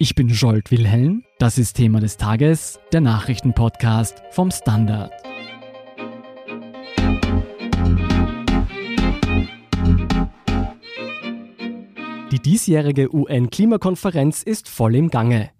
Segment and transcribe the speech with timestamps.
[0.00, 1.24] Ich bin Jolt Wilhelm.
[1.40, 5.10] Das ist Thema des Tages, der Nachrichtenpodcast vom Standard.
[12.30, 15.50] Die diesjährige UN-Klimakonferenz ist voll im Gange.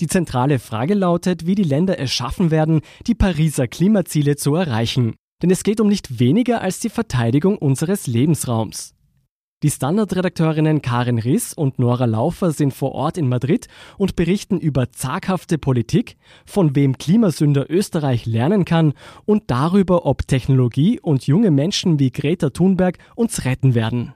[0.00, 5.16] Die zentrale Frage lautet, wie die Länder es schaffen werden, die Pariser Klimaziele zu erreichen.
[5.42, 8.94] Denn es geht um nicht weniger als die Verteidigung unseres Lebensraums.
[9.64, 13.66] Die Standardredakteurinnen Karin Riss und Nora Laufer sind vor Ort in Madrid
[13.96, 18.92] und berichten über zaghafte Politik, von wem Klimasünder Österreich lernen kann
[19.24, 24.14] und darüber, ob Technologie und junge Menschen wie Greta Thunberg uns retten werden.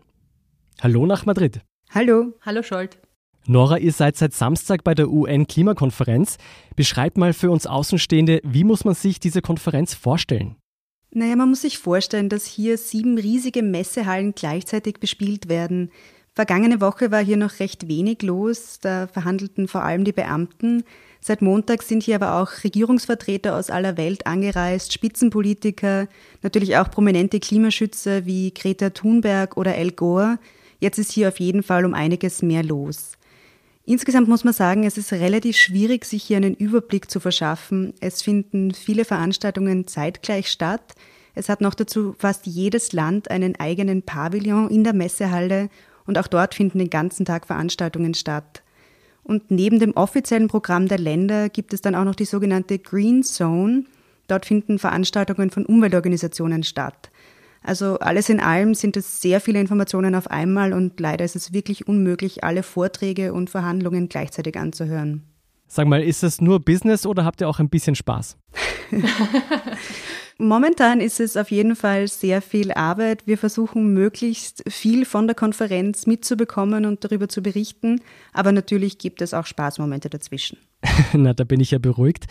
[0.80, 1.60] Hallo nach Madrid.
[1.90, 2.34] Hallo.
[2.42, 3.00] Hallo Scholt.
[3.44, 6.38] Nora, ihr seid seit Samstag bei der UN-Klimakonferenz.
[6.76, 10.54] Beschreibt mal für uns Außenstehende, wie muss man sich diese Konferenz vorstellen?
[11.14, 15.90] Naja, man muss sich vorstellen, dass hier sieben riesige Messehallen gleichzeitig bespielt werden.
[16.34, 20.84] Vergangene Woche war hier noch recht wenig los, da verhandelten vor allem die Beamten.
[21.20, 26.08] Seit Montag sind hier aber auch Regierungsvertreter aus aller Welt angereist, Spitzenpolitiker,
[26.40, 30.38] natürlich auch prominente Klimaschützer wie Greta Thunberg oder Al Gore.
[30.80, 33.18] Jetzt ist hier auf jeden Fall um einiges mehr los.
[33.84, 37.94] Insgesamt muss man sagen, es ist relativ schwierig, sich hier einen Überblick zu verschaffen.
[38.00, 40.94] Es finden viele Veranstaltungen zeitgleich statt.
[41.34, 45.68] Es hat noch dazu fast jedes Land einen eigenen Pavillon in der Messehalle
[46.06, 48.62] und auch dort finden den ganzen Tag Veranstaltungen statt.
[49.24, 53.22] Und neben dem offiziellen Programm der Länder gibt es dann auch noch die sogenannte Green
[53.22, 53.84] Zone.
[54.26, 57.10] Dort finden Veranstaltungen von Umweltorganisationen statt.
[57.62, 61.52] Also alles in allem sind es sehr viele Informationen auf einmal und leider ist es
[61.52, 65.22] wirklich unmöglich, alle Vorträge und Verhandlungen gleichzeitig anzuhören.
[65.68, 68.36] Sag mal, ist es nur Business oder habt ihr auch ein bisschen Spaß?
[70.38, 73.26] Momentan ist es auf jeden Fall sehr viel Arbeit.
[73.26, 78.00] Wir versuchen möglichst viel von der Konferenz mitzubekommen und darüber zu berichten.
[78.32, 80.58] Aber natürlich gibt es auch Spaßmomente dazwischen.
[81.12, 82.26] Na, da bin ich ja beruhigt.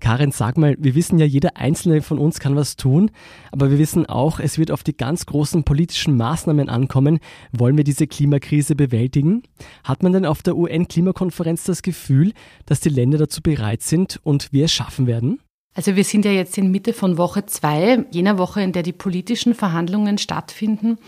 [0.00, 3.12] Karin, sag mal, wir wissen ja, jeder Einzelne von uns kann was tun,
[3.52, 7.20] aber wir wissen auch, es wird auf die ganz großen politischen Maßnahmen ankommen.
[7.52, 9.44] Wollen wir diese Klimakrise bewältigen?
[9.84, 12.32] Hat man denn auf der UN-Klimakonferenz das Gefühl,
[12.66, 15.38] dass die Länder dazu bereit sind und wir es schaffen werden?
[15.74, 18.92] Also wir sind ja jetzt in Mitte von Woche zwei, jener Woche, in der die
[18.92, 20.98] politischen Verhandlungen stattfinden.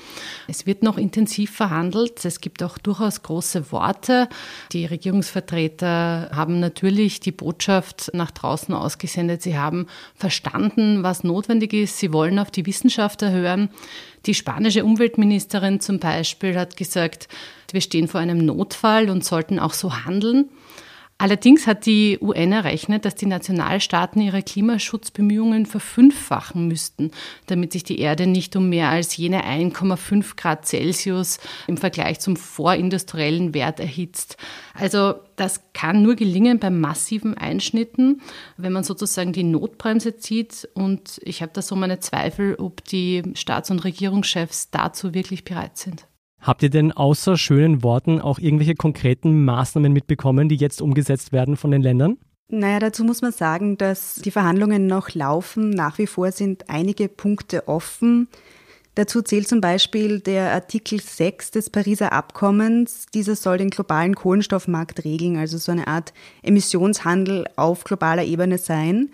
[0.48, 2.24] Es wird noch intensiv verhandelt.
[2.24, 4.26] Es gibt auch durchaus große Worte.
[4.72, 9.42] Die Regierungsvertreter haben natürlich die Botschaft nach draußen ausgesendet.
[9.42, 11.98] Sie haben verstanden, was notwendig ist.
[11.98, 13.68] Sie wollen auf die Wissenschaftler hören.
[14.24, 17.28] Die spanische Umweltministerin zum Beispiel hat gesagt,
[17.70, 20.48] wir stehen vor einem Notfall und sollten auch so handeln.
[21.16, 27.12] Allerdings hat die UN errechnet, dass die Nationalstaaten ihre Klimaschutzbemühungen verfünffachen müssten,
[27.46, 31.38] damit sich die Erde nicht um mehr als jene 1,5 Grad Celsius
[31.68, 34.36] im Vergleich zum vorindustriellen Wert erhitzt.
[34.74, 38.20] Also das kann nur gelingen bei massiven Einschnitten,
[38.56, 40.68] wenn man sozusagen die Notbremse zieht.
[40.74, 45.78] Und ich habe da so meine Zweifel, ob die Staats- und Regierungschefs dazu wirklich bereit
[45.78, 46.06] sind.
[46.44, 51.56] Habt ihr denn außer schönen Worten auch irgendwelche konkreten Maßnahmen mitbekommen, die jetzt umgesetzt werden
[51.56, 52.18] von den Ländern?
[52.48, 55.70] Naja, dazu muss man sagen, dass die Verhandlungen noch laufen.
[55.70, 58.28] Nach wie vor sind einige Punkte offen.
[58.94, 63.06] Dazu zählt zum Beispiel der Artikel 6 des Pariser Abkommens.
[63.14, 66.12] Dieser soll den globalen Kohlenstoffmarkt regeln, also so eine Art
[66.42, 69.08] Emissionshandel auf globaler Ebene sein.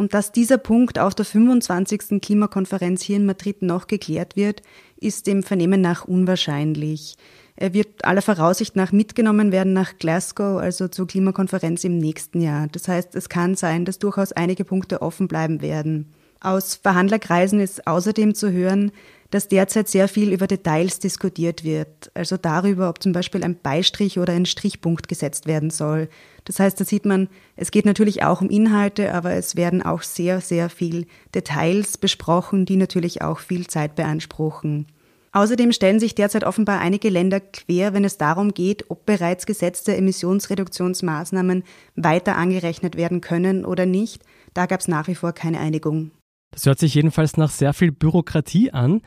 [0.00, 2.22] Und dass dieser Punkt auf der 25.
[2.22, 4.62] Klimakonferenz hier in Madrid noch geklärt wird,
[5.00, 7.16] ist dem Vernehmen nach unwahrscheinlich.
[7.56, 12.68] Er wird aller Voraussicht nach mitgenommen werden nach Glasgow, also zur Klimakonferenz im nächsten Jahr.
[12.72, 16.12] Das heißt, es kann sein, dass durchaus einige Punkte offen bleiben werden.
[16.40, 18.92] Aus Verhandlerkreisen ist außerdem zu hören,
[19.30, 24.18] dass derzeit sehr viel über Details diskutiert wird, also darüber, ob zum Beispiel ein Beistrich
[24.18, 26.08] oder ein Strichpunkt gesetzt werden soll.
[26.44, 30.02] Das heißt, da sieht man, es geht natürlich auch um Inhalte, aber es werden auch
[30.02, 34.86] sehr, sehr viel Details besprochen, die natürlich auch viel Zeit beanspruchen.
[35.32, 39.96] Außerdem stellen sich derzeit offenbar einige Länder quer, wenn es darum geht, ob bereits gesetzte
[39.96, 41.62] Emissionsreduktionsmaßnahmen
[41.94, 44.24] weiter angerechnet werden können oder nicht.
[44.54, 46.10] Da gab es nach wie vor keine Einigung.
[46.50, 49.02] Das hört sich jedenfalls nach sehr viel Bürokratie an.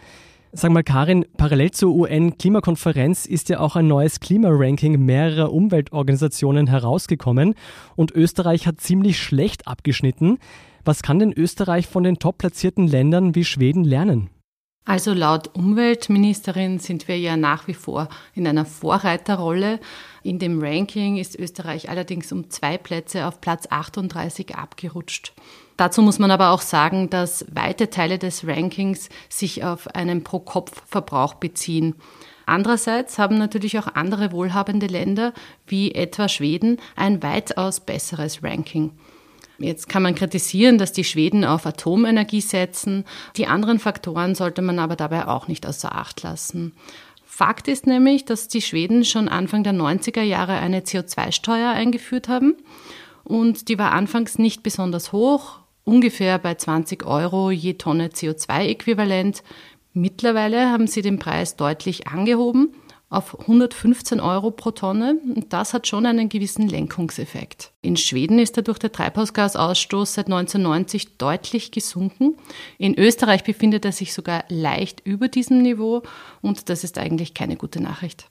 [0.54, 7.56] Sag mal, Karin, parallel zur UN-Klimakonferenz ist ja auch ein neues Klimaranking mehrerer Umweltorganisationen herausgekommen
[7.96, 10.38] und Österreich hat ziemlich schlecht abgeschnitten.
[10.86, 14.30] Was kann denn Österreich von den top platzierten Ländern wie Schweden lernen?
[14.86, 19.80] Also laut Umweltministerin sind wir ja nach wie vor in einer Vorreiterrolle.
[20.24, 25.34] In dem Ranking ist Österreich allerdings um zwei Plätze auf Platz 38 abgerutscht.
[25.78, 31.36] Dazu muss man aber auch sagen, dass weite Teile des Rankings sich auf einen Pro-Kopf-Verbrauch
[31.36, 31.96] beziehen.
[32.46, 35.34] Andererseits haben natürlich auch andere wohlhabende Länder,
[35.66, 38.92] wie etwa Schweden, ein weitaus besseres Ranking.
[39.60, 43.06] Jetzt kann man kritisieren, dass die Schweden auf Atomenergie setzen.
[43.38, 46.74] Die anderen Faktoren sollte man aber dabei auch nicht außer Acht lassen.
[47.26, 52.56] Fakt ist nämlich, dass die Schweden schon Anfang der 90er Jahre eine CO2-Steuer eingeführt haben.
[53.24, 59.44] Und die war anfangs nicht besonders hoch, ungefähr bei 20 Euro je Tonne CO2-Äquivalent.
[59.94, 62.74] Mittlerweile haben sie den Preis deutlich angehoben
[63.14, 65.18] auf 115 Euro pro Tonne.
[65.36, 67.72] Und das hat schon einen gewissen Lenkungseffekt.
[67.82, 72.36] In Schweden ist dadurch der Treibhausgasausstoß seit 1990 deutlich gesunken.
[72.78, 76.04] In Österreich befindet er sich sogar leicht über diesem Niveau
[76.42, 78.28] und das ist eigentlich keine gute Nachricht.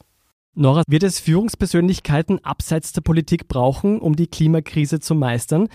[0.55, 5.69] Nora, wird es Führungspersönlichkeiten abseits der Politik brauchen, um die Klimakrise zu meistern?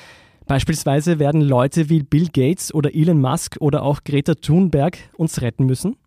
[0.46, 5.66] Beispielsweise werden Leute wie Bill Gates oder Elon Musk oder auch Greta Thunberg uns retten
[5.66, 5.98] müssen?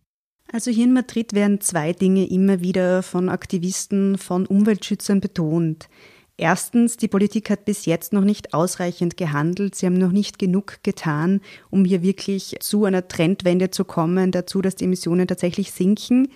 [0.52, 5.88] Also hier in Madrid werden zwei Dinge immer wieder von Aktivisten, von Umweltschützern betont.
[6.37, 9.75] Erstens, die Politik hat bis jetzt noch nicht ausreichend gehandelt.
[9.75, 14.62] Sie haben noch nicht genug getan, um hier wirklich zu einer Trendwende zu kommen, dazu,
[14.62, 16.29] dass die Emissionen tatsächlich sinken.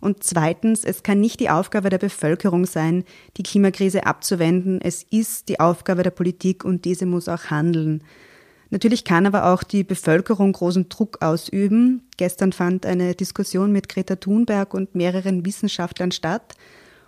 [0.00, 3.04] Und zweitens, es kann nicht die Aufgabe der Bevölkerung sein,
[3.36, 4.80] die Klimakrise abzuwenden.
[4.82, 8.02] Es ist die Aufgabe der Politik und diese muss auch handeln.
[8.72, 12.08] Natürlich kann aber auch die Bevölkerung großen Druck ausüben.
[12.16, 16.54] Gestern fand eine Diskussion mit Greta Thunberg und mehreren Wissenschaftlern statt.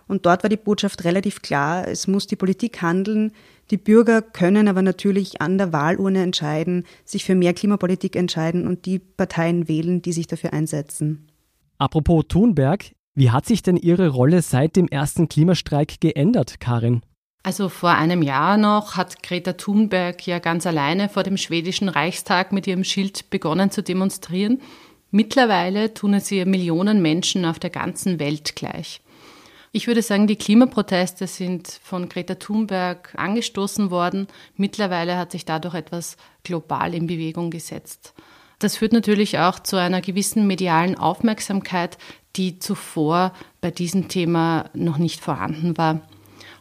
[0.07, 3.31] Und dort war die Botschaft relativ klar, es muss die Politik handeln.
[3.71, 8.85] Die Bürger können aber natürlich an der Wahlurne entscheiden, sich für mehr Klimapolitik entscheiden und
[8.85, 11.27] die Parteien wählen, die sich dafür einsetzen.
[11.79, 17.01] Apropos Thunberg, wie hat sich denn Ihre Rolle seit dem ersten Klimastreik geändert, Karin?
[17.45, 22.51] Also vor einem Jahr noch hat Greta Thunberg ja ganz alleine vor dem schwedischen Reichstag
[22.51, 24.63] mit ihrem Schild begonnen zu demonstrieren.
[25.11, 28.99] Mittlerweile tun es ihr Millionen Menschen auf der ganzen Welt gleich.
[29.71, 34.25] Ich würde sagen, die Klimaproteste sind von Greta Thunberg angestoßen worden.
[34.57, 38.15] Mittlerweile hat sich dadurch etwas global in Bewegung gesetzt.
[38.57, 41.99] Das führt natürlich auch zu einer gewissen medialen Aufmerksamkeit,
[42.37, 46.01] die zuvor bei diesem Thema noch nicht vorhanden war.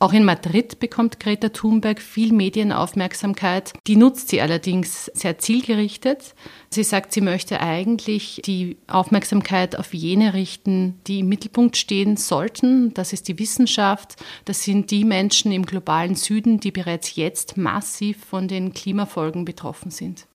[0.04, 3.72] Auch in Madrid bekommt Greta Thunberg viel Medienaufmerksamkeit.
[3.86, 6.34] Die nutzt sie allerdings sehr zielgerichtet.
[6.68, 12.92] Sie sagt, sie möchte eigentlich die Aufmerksamkeit auf jene richten, die im Mittelpunkt stehen sollten.
[12.92, 14.16] Das ist die Wissenschaft.
[14.44, 19.90] Das sind die Menschen im globalen Süden, die bereits jetzt massiv von den Klimafolgen betroffen
[19.90, 20.26] sind.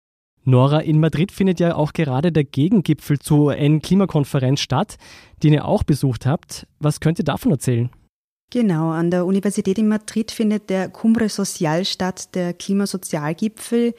[0.45, 4.97] Nora, in Madrid findet ja auch gerade der Gegengipfel zur UN-Klimakonferenz statt,
[5.43, 6.65] den ihr auch besucht habt.
[6.79, 7.91] Was könnt ihr davon erzählen?
[8.51, 13.93] Genau, an der Universität in Madrid findet der Cumbre Social statt, der Klimasozialgipfel.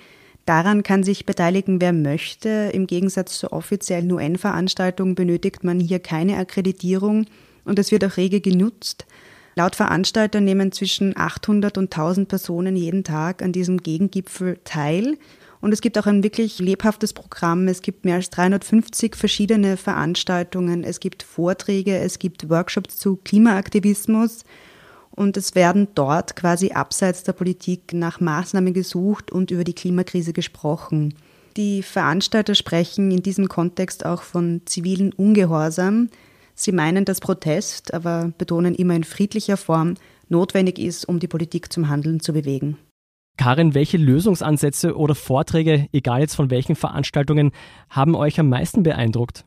[0.45, 2.71] Daran kann sich beteiligen, wer möchte.
[2.73, 7.27] Im Gegensatz zur offiziellen UN-Veranstaltung benötigt man hier keine Akkreditierung
[7.65, 9.07] und es wird auch rege genutzt.
[9.55, 15.17] Laut Veranstalter nehmen zwischen 800 und 1000 Personen jeden Tag an diesem Gegengipfel teil.
[15.61, 17.69] Und es gibt auch ein wirklich lebhaftes Programm.
[17.69, 20.85] Es gibt mehr als 350 verschiedene Veranstaltungen.
[20.85, 24.45] Es gibt Vorträge, es gibt Workshops zu Klimaaktivismus.
[25.11, 30.33] Und es werden dort quasi abseits der Politik nach Maßnahmen gesucht und über die Klimakrise
[30.33, 31.15] gesprochen.
[31.57, 36.09] Die Veranstalter sprechen in diesem Kontext auch von zivilen Ungehorsam.
[36.55, 39.95] Sie meinen, dass Protest, aber betonen immer in friedlicher Form,
[40.29, 42.79] notwendig ist, um die Politik zum Handeln zu bewegen.
[43.41, 47.53] Karin, welche Lösungsansätze oder Vorträge, egal jetzt von welchen Veranstaltungen,
[47.89, 49.47] haben euch am meisten beeindruckt?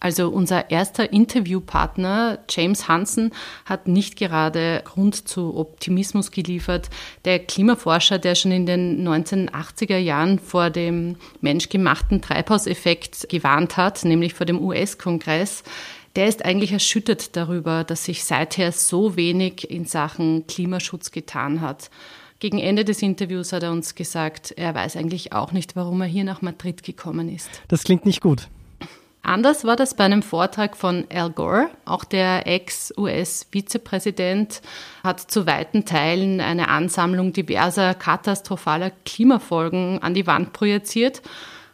[0.00, 3.32] Also unser erster Interviewpartner, James Hansen,
[3.66, 6.88] hat nicht gerade Grund zu Optimismus geliefert.
[7.26, 14.32] Der Klimaforscher, der schon in den 1980er Jahren vor dem menschgemachten Treibhauseffekt gewarnt hat, nämlich
[14.32, 15.62] vor dem US-Kongress,
[16.14, 21.90] der ist eigentlich erschüttert darüber, dass sich seither so wenig in Sachen Klimaschutz getan hat.
[22.38, 26.06] Gegen Ende des Interviews hat er uns gesagt, er weiß eigentlich auch nicht, warum er
[26.06, 27.48] hier nach Madrid gekommen ist.
[27.68, 28.48] Das klingt nicht gut.
[29.22, 31.70] Anders war das bei einem Vortrag von Al Gore.
[31.84, 34.62] Auch der Ex-US-Vizepräsident
[35.02, 41.22] hat zu weiten Teilen eine Ansammlung diverser katastrophaler Klimafolgen an die Wand projiziert.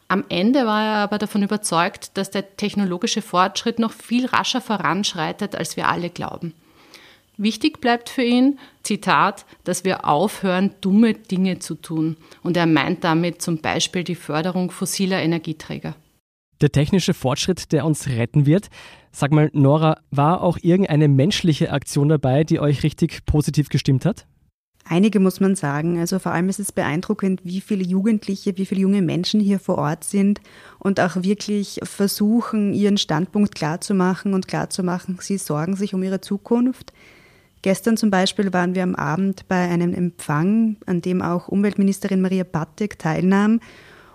[0.09, 5.54] Am Ende war er aber davon überzeugt, dass der technologische Fortschritt noch viel rascher voranschreitet,
[5.54, 6.54] als wir alle glauben.
[7.42, 12.16] Wichtig bleibt für ihn, Zitat, dass wir aufhören, dumme Dinge zu tun.
[12.44, 15.96] Und er meint damit zum Beispiel die Förderung fossiler Energieträger.
[16.61, 18.70] Der technische Fortschritt, der uns retten wird.
[19.11, 24.25] Sag mal, Nora, war auch irgendeine menschliche Aktion dabei, die euch richtig positiv gestimmt hat?
[24.84, 25.99] Einige muss man sagen.
[25.99, 29.78] Also vor allem ist es beeindruckend, wie viele Jugendliche, wie viele junge Menschen hier vor
[29.78, 30.40] Ort sind
[30.78, 36.92] und auch wirklich versuchen, ihren Standpunkt klarzumachen und klarzumachen, sie sorgen sich um ihre Zukunft.
[37.62, 42.45] Gestern zum Beispiel waren wir am Abend bei einem Empfang, an dem auch Umweltministerin Maria
[42.45, 43.61] Battek teilnahm.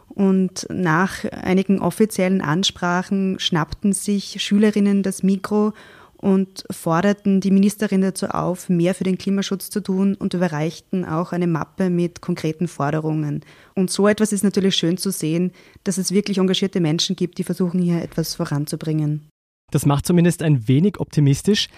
[0.10, 5.74] Und nach einigen offiziellen Ansprachen schnappten sich Schülerinnen das Mikro
[6.18, 11.32] und forderten die Ministerin dazu auf, mehr für den Klimaschutz zu tun und überreichten auch
[11.32, 13.46] eine Mappe mit konkreten Forderungen.
[13.76, 15.52] Und so etwas ist natürlich schön zu sehen,
[15.84, 19.30] dass es wirklich engagierte Menschen gibt, die versuchen, hier etwas voranzubringen.
[19.72, 21.70] Das macht zumindest ein wenig optimistisch.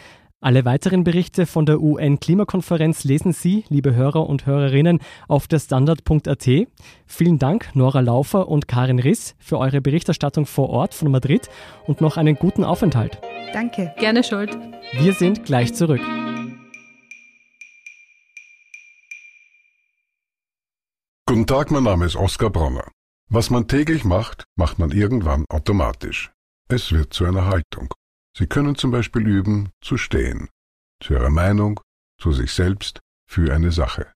[0.42, 6.50] Alle weiteren Berichte von der UN-Klimakonferenz lesen Sie, liebe Hörer und Hörerinnen, auf der Standard.at.
[7.06, 11.50] Vielen Dank, Nora Laufer und Karin Riss, für eure Berichterstattung vor Ort von Madrid
[11.88, 13.20] und noch einen guten Aufenthalt.
[13.52, 13.94] Danke.
[14.00, 14.58] Gerne schuld.
[14.94, 16.02] Wir sind gleich zurück.
[21.26, 22.90] Guten Tag, mein Name ist Oskar Bronner.
[23.30, 26.32] Was man täglich macht, macht man irgendwann automatisch.
[26.70, 27.94] Es wird zu einer Haltung.
[28.36, 30.50] Sie können zum Beispiel üben, zu stehen.
[31.02, 31.80] Zu Ihrer Meinung,
[32.20, 34.12] zu sich selbst, für eine Sache.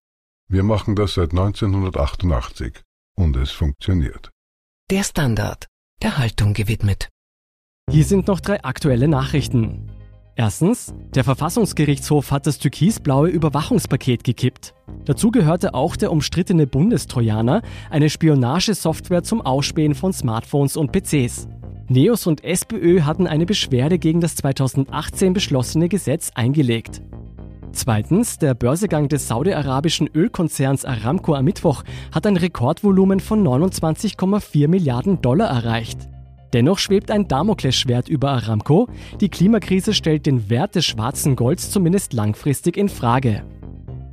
[0.50, 2.82] Wir machen das seit 1988
[3.15, 4.32] und es funktioniert.
[4.91, 5.67] Der Standard,
[6.01, 7.10] der Haltung gewidmet.
[7.89, 9.91] Hier sind noch drei aktuelle Nachrichten.
[10.36, 14.74] Erstens, der Verfassungsgerichtshof hat das türkisblaue Überwachungspaket gekippt.
[15.05, 21.48] Dazu gehörte auch der umstrittene Bundestrojaner, eine Spionagesoftware zum Ausspähen von Smartphones und PCs.
[21.93, 27.03] NEOS und SPÖ hatten eine Beschwerde gegen das 2018 beschlossene Gesetz eingelegt.
[27.71, 35.21] Zweitens, der Börsegang des saudi-arabischen Ölkonzerns Aramco am Mittwoch hat ein Rekordvolumen von 29,4 Milliarden
[35.21, 36.09] Dollar erreicht.
[36.51, 38.88] Dennoch schwebt ein Damoklesschwert über Aramco.
[39.21, 43.43] Die Klimakrise stellt den Wert des schwarzen Golds zumindest langfristig in Frage.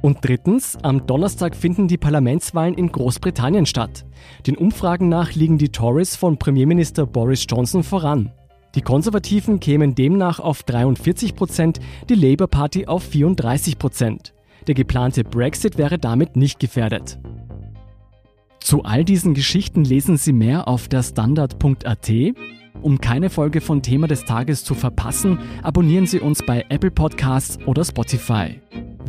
[0.03, 4.07] Und drittens, am Donnerstag finden die Parlamentswahlen in Großbritannien statt.
[4.47, 8.33] Den Umfragen nach liegen die Tories von Premierminister Boris Johnson voran.
[8.75, 14.33] Die Konservativen kämen demnach auf 43 Prozent, die Labour Party auf 34 Prozent.
[14.67, 17.19] Der geplante Brexit wäre damit nicht gefährdet.
[18.61, 22.11] Zu all diesen Geschichten lesen Sie mehr auf der Standard.at.
[22.83, 27.59] Um keine Folge von Thema des Tages zu verpassen, abonnieren Sie uns bei Apple Podcasts
[27.67, 28.61] oder Spotify.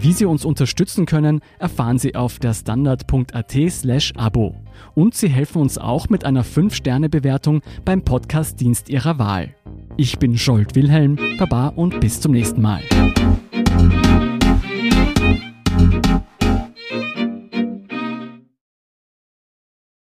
[0.02, 4.56] Wie Sie uns unterstützen können, erfahren Sie auf der standard.at/slash Abo.
[4.96, 9.54] Und Sie helfen uns auch mit einer 5-Sterne-Bewertung beim Podcast-Dienst Ihrer Wahl.
[9.98, 12.82] Ich bin Scholt Wilhelm, Baba und bis zum nächsten Mal.